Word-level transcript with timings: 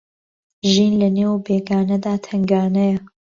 ژین 0.71 0.91
لە 1.01 1.09
نێو 1.15 1.35
بێگانەدا 1.45 2.13
تەنگانەیە 2.25 2.97